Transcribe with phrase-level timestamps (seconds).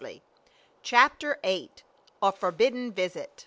[0.01, 0.23] 77
[0.81, 1.69] CHAPTER VIII.
[2.23, 3.39] A FORBIDDEN VISIT.